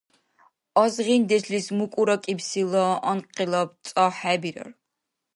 Азгъиндешлис 0.83 1.67
мукӀуракӀибсила 1.77 2.83
анкъилаб 3.11 3.69
цӀа 3.87 4.05
хӀебирар. 4.17 4.69